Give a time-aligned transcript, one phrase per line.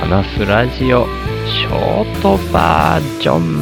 [0.00, 1.04] 話すラジオ
[1.46, 3.60] ショートバージョン。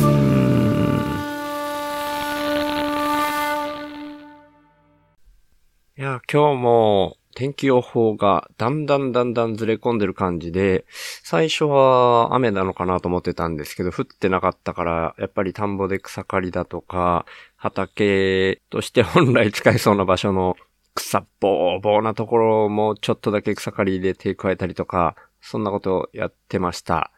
[5.98, 10.84] いや、今日も天気予報がだんだんだんだんずれ込んでる感じで、
[11.24, 17.26] 最初は雨なのかなと思ってたんですけど、降ってなかったから、やっぱり田んぼで草刈りだとか、
[17.56, 20.56] 畑として本来使えそうな場所の
[20.94, 27.10] 草ぼーぼーなところもちょっとだけ草刈りで手加えたりとか、そんなことをやってました。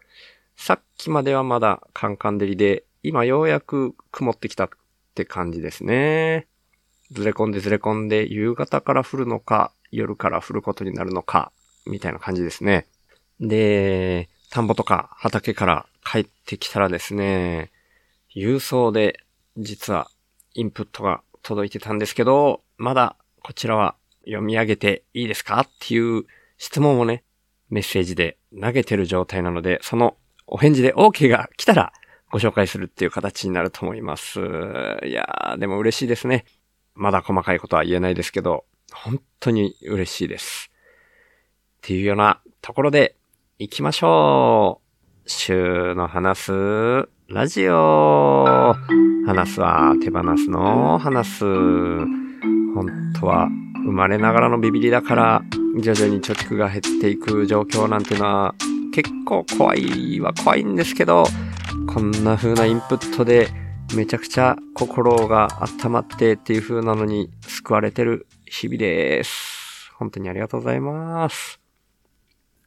[0.57, 4.69] さっきまではまだカンカン照りで、今ようやく曇ってきたっ
[5.15, 6.47] て感じですね。
[7.13, 11.51] ずれ込んでずれ込んで夕方から降るのか、夜から降ることになるのか、
[11.87, 12.87] みたいな感じですね。
[13.41, 17.71] で、田んぼとか畑から帰ってきたらですね、
[18.35, 19.21] 郵送で
[19.57, 20.11] 実は
[20.55, 26.25] インプットが届いてたんですけど、まだこちらは読み上げていいですかっていう
[26.59, 27.25] 質問をね、
[27.71, 31.93] メッセージで投げてる状態なので、そのお返事で OK が来たら
[32.31, 34.41] ご紹介するっていう形になると思います。
[34.41, 36.45] いやー、でも嬉しいですね。
[36.95, 40.71] まだ細かいことは言えないですけど、本当に嬉しいです。
[41.79, 43.17] っていうようなところで
[43.59, 44.91] 行きましょう。
[45.31, 48.75] 週の話すラジオ。
[49.27, 51.45] 話すは手放すの話す。
[51.45, 53.49] 本当は
[53.85, 55.43] 生まれながらのビビリだから
[55.83, 58.55] 徐々に貯蓄が減っていく状況なんていうのは
[58.93, 61.25] 結構怖いは怖いんですけど、
[61.93, 63.49] こんな風なインプットで
[63.95, 65.49] めちゃくちゃ心が
[65.85, 69.93] 温まってっていう風なのに救われてる日々です。
[69.97, 71.61] 本当にありがとうございます。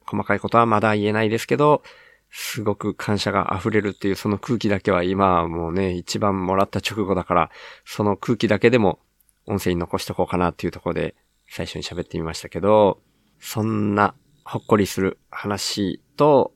[0.06, 1.82] 細かいことはまだ言えないですけど、
[2.30, 7.50] すごく感謝が溢れるっていうその空気だけは今はもうね、一番もらった直後だから、
[7.84, 8.98] その空気だけでも
[9.46, 11.14] 音声に残しとこうかなっていうところで
[11.56, 13.00] 最初に喋ってみましたけど、
[13.38, 16.52] そんなほっこりする話と、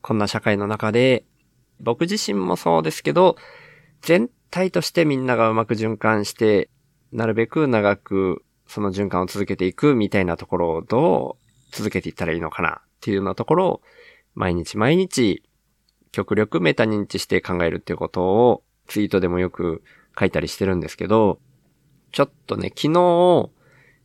[0.00, 1.26] こんな社会の中で、
[1.78, 3.36] 僕自身もそうですけど、
[4.00, 6.70] 全体としてみんながうまく循環して、
[7.12, 13.82] なるべく長くその循環を続けていくみたいなところをどう続けていったらいいのかなっていうようなところを、
[14.34, 15.42] 毎日毎日
[16.12, 19.82] 極力メタ認知して考えるっていうことをツイートでもよく
[20.18, 21.40] 書いたりしてるんですけど、
[22.10, 23.50] ちょっとね、昨日、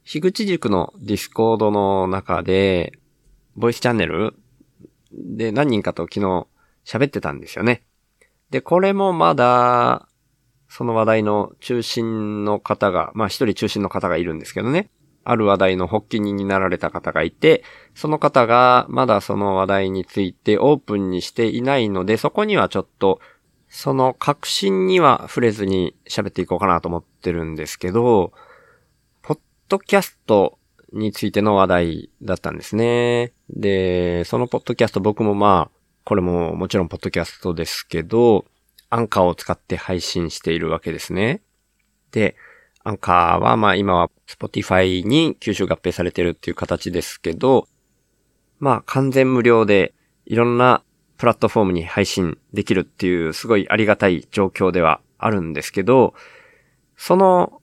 [0.05, 2.93] 樋口塾の Discord の中で、
[3.55, 4.35] ボイスチャンネル
[5.11, 6.45] で何人かと昨日
[6.85, 7.83] 喋ってたんですよね。
[8.51, 10.07] で、これもまだ、
[10.69, 14.91] その話題の中心の方が、まあ一人中心の方がいるんですけどね。
[15.23, 17.63] ある話題の発起人になられた方がいて、
[17.95, 23.19] その方がまだその話題についてオープンにしていないので、そこにはちょっと、
[23.69, 28.33] その確信には触れずに喋っていこうかなと思ってるんですけど、
[29.67, 30.59] ドキャスト
[30.93, 33.33] についての話題だったんですね。
[33.49, 38.45] で、そのポッドキャスト僕もまあ、これももちろんポッドキャストですけど、
[38.89, 41.41] アンカーを使って配信しているわけですね。
[42.11, 42.35] で、
[42.83, 47.67] アンカーはまあ今は Spotify に吸収合併されてるっていう形ですけど、
[48.59, 49.93] まあ完全無料で
[50.25, 50.83] いろんな
[51.17, 56.13] プラットフォームに配信できるっていうすごいありがたい状況ではあるんですけど、
[56.95, 57.61] その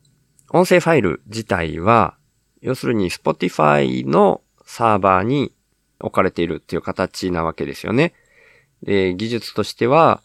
[0.54, 2.14] 音声ファイル自体は、
[2.60, 5.52] 要するに Spotify のサーバーに
[5.98, 8.12] 置かれているっていう形なわけですよね。
[8.82, 10.22] で、技術としては、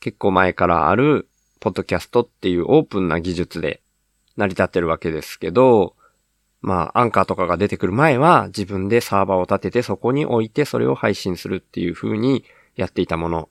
[0.00, 1.28] 結構前からある、
[1.60, 3.82] ポッドキャストっていうオープンな技術で
[4.36, 5.94] 成り立ってるわけですけど、
[6.62, 12.44] まあ、アンカーとかが出てくる前は自分でサーバーを立ててそこに置いてそれを配信するっていう風に
[12.76, 13.48] やっていたもの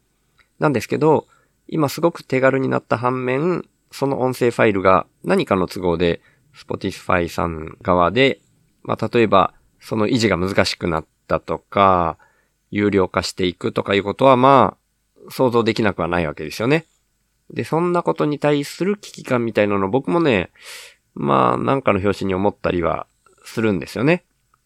[0.60, 1.28] なんですけど、
[1.68, 3.66] 今すごく手軽になった反面、
[3.96, 6.20] その音声ファイルが何かの都合で
[6.54, 8.42] Spotify さん側で、
[8.84, 12.18] まあ、例えばその維持が難しくなったとか、
[12.72, 14.76] 有料化していくとかいうことはま
[15.28, 16.86] あ、想像できなくはないわけですよね。
[17.50, 20.50] で、そんなことに対する危機感みたいなの僕もね、
[21.14, 23.08] まあ、なんかの表紙に思ったりは
[23.46, 24.26] するんですよね。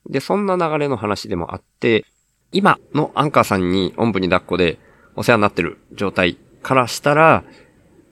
[0.10, 2.04] で、そんな流れの話でもあって、
[2.52, 4.80] 今のアンカーさんにおんぶに抱っこで
[5.16, 7.44] お世話になってる状態からしたら、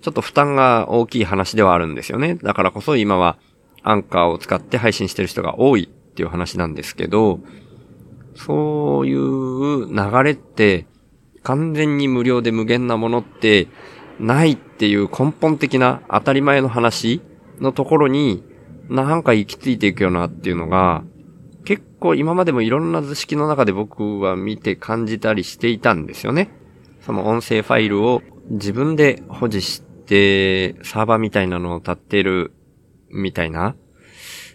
[0.02, 2.36] ちょっと負担が大きい話ではあるんですよね。
[2.36, 3.38] だからこそ今は
[3.84, 7.40] アンカーを使って配信してる人が多いっていう話なんですけど、
[8.36, 10.86] そういう流れって
[11.44, 13.68] 完全に無料で無限なものって
[14.20, 17.22] ないっていう根本的な当たり前の話
[17.60, 18.44] のところに
[18.90, 21.04] なんか行き着いていくよなっていうのが
[21.66, 26.50] 結構今までもいろんな図式の中で僕は見て感じたりしていたんですよね。
[27.02, 32.54] その音声ファイルを自分で保持し、サーバーみたいなのを立ってる
[33.10, 33.76] みたいな、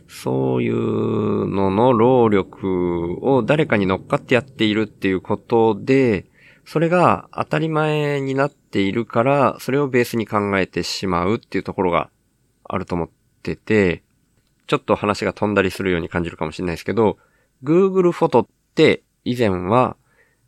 [0.08, 6.26] そういうのの労力を誰かに乗っかってやっているっていうことで、
[6.64, 12.10] それが当たり前になっているから、それをベースに考えてしまうっていうところが
[12.64, 13.10] あると思っ
[13.42, 14.02] てて、
[14.66, 17.18] ちょっと話が飛んだりするように感じるかもしれないですけど、
[17.64, 19.96] Google フォトって以前は、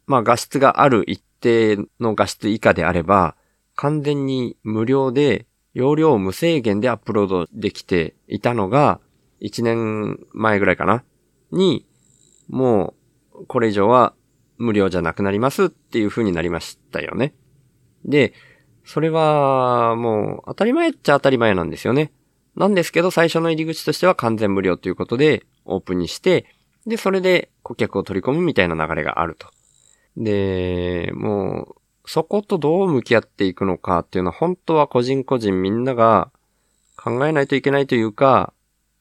[0.07, 3.35] まあ画質がある一定の画質以下であれば、
[3.76, 9.00] 完全に無料で容量無制限でアップロードできていたのが、
[9.41, 11.05] 1年前ぐらいかな
[11.50, 11.87] に、
[12.49, 12.94] も
[13.35, 14.15] う、これ以上は
[14.59, 17.35] 無料じゃなくなりますっていう風になりましたよね。
[18.05, 18.32] で、
[18.85, 22.12] それは、もう、当たり前っちゃ当たり前なんですよね。
[22.55, 26.47] なんですけど、最初の入り口としては完全無料ということで、オープンにして、
[26.87, 29.49] で、それで顧客を取り込むみたいな流れがあると。
[30.17, 36.31] で、もう、そことどう向き合っていくのかっていうのは本当は個人個人みんなが
[36.97, 38.53] 考えないといけないというか、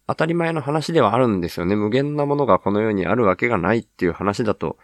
[0.08, 1.76] 当たり前の話ではあるんですよね。
[1.76, 4.78] 無限なものがこの世にあるわけがないっていう話だと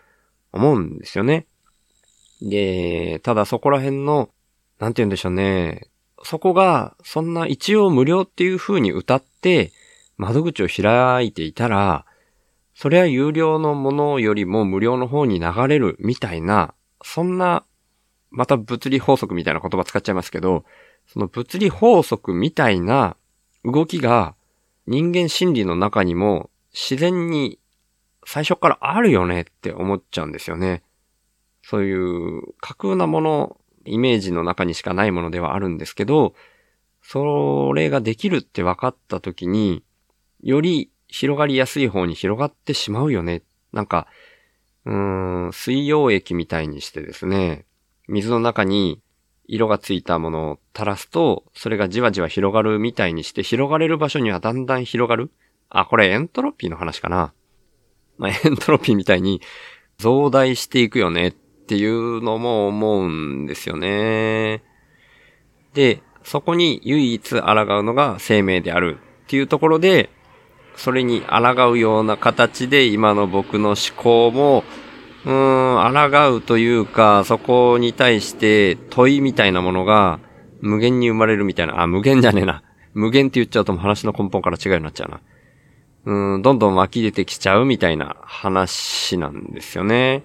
[0.51, 1.45] 思うんですよね。
[2.41, 4.29] で、ただそこら辺の、
[4.79, 5.89] なんて言うんでしょうね。
[6.23, 9.71] そこが、そんな一応無料っていう風に歌って、
[10.17, 12.05] 窓口を開いていたら、
[12.75, 16.73] それは有料のものよりも無料の方に流れるみたいな、
[17.03, 17.65] そんな、
[18.31, 20.65] また物理法則みたいな言葉使っちゃいますけど、
[21.07, 23.15] その物理法則みたいな
[23.63, 24.35] 動きが
[24.87, 27.59] 人間心理の中にも自然に
[28.25, 30.83] 最初からあるよねって思っちゃうんですよね。
[31.63, 36.33] そういう架空なもの、イメージの中にしかないものではあるんですけど、
[37.01, 39.83] それができるって分かった時に、
[40.41, 43.43] より広がりやすい方に広がってしまうよね。
[43.73, 44.07] なんか、
[44.85, 47.65] うーん、水溶液みたいにしてですね、
[48.09, 48.99] 水の中に
[49.47, 55.31] 色がついたものを垂らすと、それがじわじわ広がるみたいにして、広がれる場所にはだんだん広がる。
[55.69, 57.33] あ、これエントロピーの話かな。
[58.17, 59.41] まあ、 エントロピーみたいに
[59.97, 64.63] 増大していくよねっていうのも思うんですよね。
[65.73, 70.09] で、そこに唯一抗うのが生命であるっていうところで、
[70.75, 74.63] それに抗うような形で今の僕の思考も、
[75.25, 80.19] うーん、抗うというか、そこに対して問いみたいなものが
[80.61, 82.63] 無限に生まれるみたいな、あ、無限じゃねえな。
[82.93, 85.21] 無限って言っちゃうとも話の根本から違うようになっちゃうな。
[86.05, 90.23] うん、どんどん湧き出てきちゃうみたいな話なんですよね。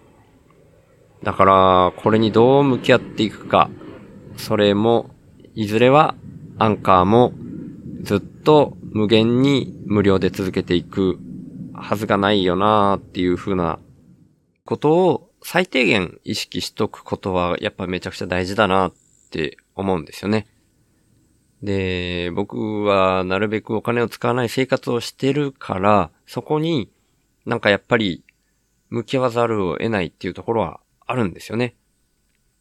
[1.22, 3.70] だから、これにどう向き合っていくか。
[4.36, 5.10] それも、
[5.54, 6.14] いずれは、
[6.58, 7.32] アンカーも、
[8.02, 11.18] ずっと無限に無料で続けていく
[11.72, 13.78] はずがないよなーっていう風な
[14.66, 18.92] ことを最低限意識しとくことはやっぱめちゃくちゃ大事だなっ
[19.30, 20.46] て思うんですよね。
[21.62, 26.90] で、僕はなるべくお金を使わない生活をしてるから、そこに
[27.44, 28.24] なんかやっぱり
[28.88, 31.76] 向き合わざるを得ないっていうところはあるんですよね。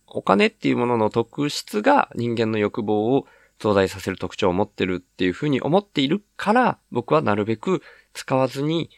[0.08, 3.26] お金っていうものの特質が人間の欲望を
[3.60, 7.82] 増大させる特徴を持ってるっていうふうに思っているから、僕はなるべく
[8.14, 8.90] 使わずに、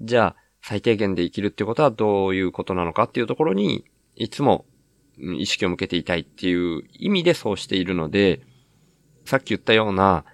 [0.00, 3.86] じゃあ最低限で生きるってことはどういうことなのかっていうところに、
[4.16, 4.66] いつも
[5.16, 8.42] 意識を向けていたいっていう意味でそうしているので、
[9.24, 10.26] さっき言ったような、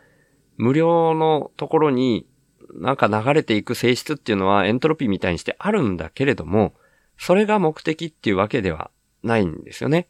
[0.57, 2.27] 無料のところに
[2.73, 6.75] なんか流れていく性質っていうのはエントロピーみたいにしてあるんだけれども、
[7.17, 8.91] それが目的っていうわけでは
[9.23, 10.09] ないんですよね。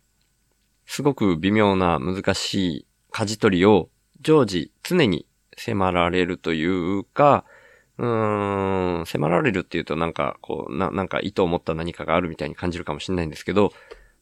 [0.86, 3.90] すごく微妙な難しい舵取りを
[4.22, 5.26] 常時常に
[5.58, 7.44] 迫られるというか、
[7.98, 13.72] うーん、迫られるっていうとなんかこう、な、なんか意図を持った何かがあるみたいに感じるかもしれないんですけど、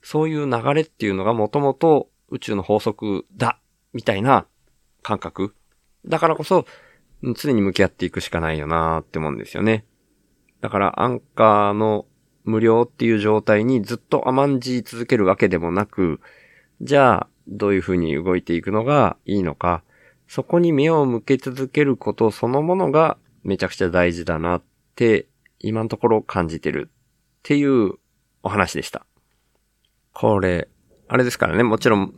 [0.02, 3.58] そういう流れっていうのがもともと宇宙の法則だ、
[3.92, 4.46] みたいな
[5.02, 5.54] 感覚。
[6.06, 6.66] だからこそ、
[7.36, 9.84] 常に向き合っていくしかないよなーって思うんですよね。
[10.60, 12.06] だからアンカーの
[12.44, 16.20] 無料っていう状態にずっと甘んじ続けるわけでもなく、
[16.80, 19.82] じゃあ、どういう風に動いていくのがいいのか、
[20.26, 24.62] そこに目を向け続けることそのものがめちゃくちゃ大事だなっ
[24.94, 25.26] て
[25.58, 26.92] 今のところ感じてるっ
[27.42, 27.94] ていう
[28.42, 29.06] お話でした。
[30.12, 30.68] これ、
[31.08, 32.14] あれですからね、もちろん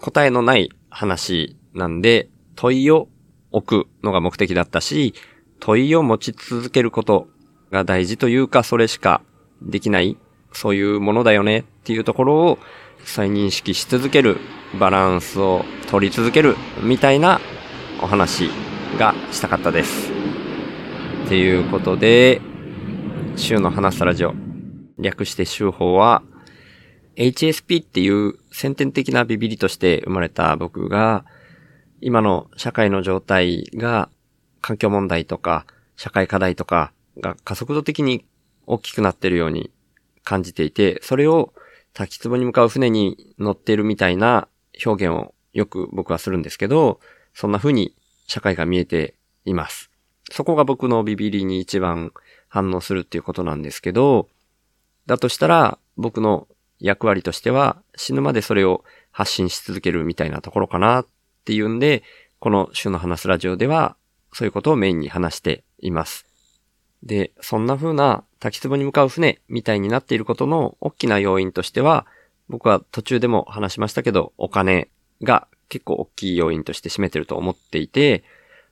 [0.00, 3.08] 答えのない話なんで、問いを
[3.52, 5.14] 置くのが目的だったし、
[5.60, 7.28] 問いを持ち続けること
[7.70, 9.22] が大事というか、それしか
[9.62, 10.16] できない、
[10.52, 12.58] そういうものだよねっていうところを
[13.04, 14.38] 再認識し続ける、
[14.78, 17.40] バランスを取り続ける、みたいな
[18.00, 18.50] お話
[18.98, 20.15] がしたかったです。
[21.26, 22.40] っていうことで、
[23.34, 24.32] 週の話すラジオ、
[24.96, 26.22] 略して週報は、
[27.16, 31.24] HSP っていう先天的なビビリとして生まれた僕が、
[32.00, 34.08] 今の社会の状態が
[34.60, 35.66] 環境問題とか
[35.96, 38.24] 社会課題とかが加速度的に
[38.68, 39.72] 大きくなってるように
[40.22, 41.52] 感じていて、それを
[41.92, 44.46] 滝壺に向かう船に乗ってるみたいな
[44.86, 47.00] 表現をよく僕はするんですけど、
[47.34, 47.96] そんな風に
[48.28, 49.90] 社会が見えています。
[50.30, 52.12] そこが僕のビビリに一番
[52.48, 54.28] 反応するっていうことなんですけど、
[55.06, 61.06] だとしたら僕の役割としては死ぬまでそれを発信し続けるみたいなところかなっ
[61.44, 62.02] ていうんで、
[62.38, 63.96] この週の話すラジオでは
[64.32, 66.26] そういうことをメインに話しています。
[67.02, 72.06] で、そんな風な滝壺に向かう船みたいになっていることの大きな要因としては、
[72.48, 74.88] 僕は途中でも話しましたけど、お金
[75.22, 78.24] が結構大きい要因として占めてると思っていて、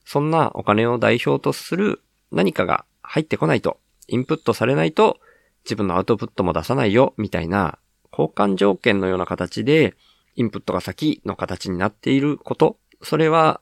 [0.04, 5.18] そんなお金を代表とする何かが入ってこないと、インプットされないと
[5.64, 7.78] 自分のアウトプットも出さないよ、みたいな
[8.12, 9.94] 交換条件のような形で、
[10.37, 13.61] インプットが先の形になっていること、それは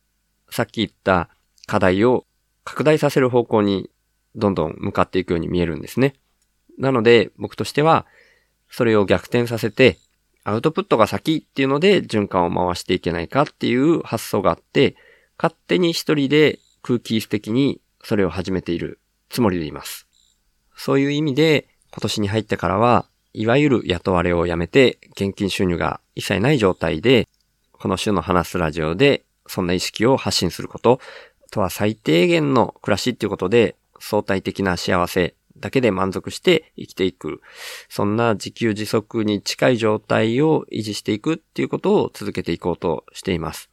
[0.51, 1.29] さっき言った
[1.67, 2.27] 課題を
[2.65, 3.91] 拡大させる方向に
[4.35, 6.15] どんどん向かっていくように見えるんですね。
[6.79, 8.07] なので僕としては
[8.71, 9.99] それを逆転させて
[10.45, 14.97] アウトプットが先っていうので循環を回していけないかっていう発想があって、
[15.43, 20.07] 勝手に一人で空気質的にそれを始めているつもりでいます。
[20.77, 27.27] そういう意味で今年に入ってからは、いわゆる雇われをやめて現金収入が一切ない状態で、
[27.73, 31.01] この週の話すラジオでそんな意識を発信すること、
[31.51, 37.41] とは最低限の暮らしっていうことで相対的な幸せだけで満足して生きていく。
[37.89, 43.71] そんな自給自足に近い状態を維持していくっていうことを続けていこうとしています。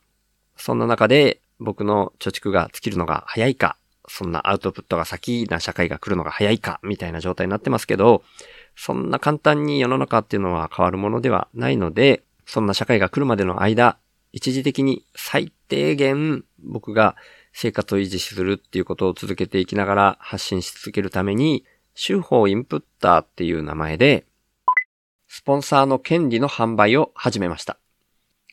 [0.57, 8.23] そんな中で僕の貯蓄が尽きるのが早いか、そんなアウトプットが先な社会が来るのが早いか、みたいな状態になってますけど、
[8.75, 13.97] そんな簡単に世の中っていうのは変わるものではないので、そんな社会が来るまでの間、
[14.31, 17.15] 一時的に最低限僕が
[17.51, 24.25] 生活を維持するっていうことを続けていきながら発信し続けるために、手法インプッターっていう名前で、
[25.27, 27.77] スポンサーの権利の販売を始めました。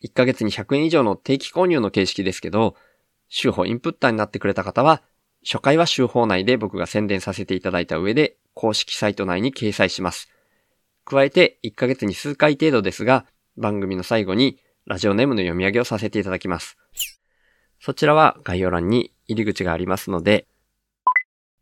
[0.03, 2.75] 1ヶ月に100円以上の定期購入の形式ですけど、
[3.31, 5.03] 手法インプッターになってくれた方は、
[5.45, 10.29] 初回は手法内で僕が宣伝させていただいた上で、公式サイト内に掲載します。
[11.05, 16.77] 加えて、1ヶ月に数回程度ですが、番組の最後にラジオネームの読み上げをさせていただきます。
[17.81, 20.47] そちらは概要欄に入り口がありますので、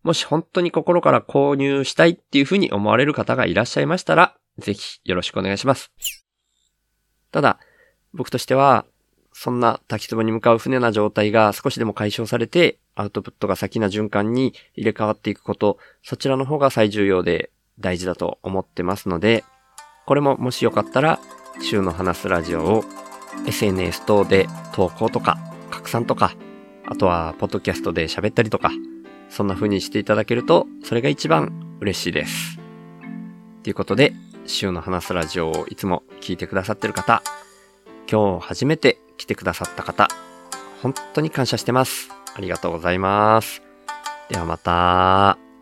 [0.02, 5.92] もし本当に心から購入したいっていうふうに思われる方がいらっしゃいましたら、ぜひよろしくお願いします。
[7.33, 7.59] ただ、
[8.12, 8.87] 僕としては、
[9.36, 17.50] そんな滝壺に向かう船な状態が少しでも解消されて、アウトプットが先な循環に入れ替わっていくこと、そちらの方が最重要で
[17.80, 19.44] 大事だと思ってますので、
[20.06, 21.18] これももしよかったら、
[21.60, 22.84] 週の話すラジオを
[23.46, 25.36] SNS 等で投稿とか、
[25.68, 26.36] 拡散とか、
[26.86, 28.70] あとはポッドキャストで喋ったりとか、
[29.30, 32.60] そんな風にしていただけると、それが一番嬉しいです。
[33.64, 34.14] ということで、
[34.46, 37.24] 週の話すラジオをいつも聞いてくださってる方、
[38.08, 40.09] 今日初めて来てくださった方、
[40.83, 42.11] 本当に感謝してます。
[42.37, 43.62] ありがとうございます。
[44.28, 45.53] ではまた。